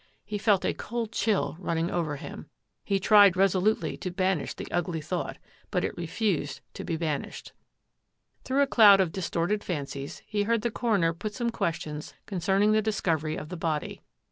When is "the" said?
4.55-4.65, 10.63-10.71, 12.71-12.81, 13.49-13.57